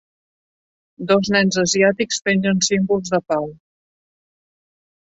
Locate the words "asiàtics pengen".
1.65-2.65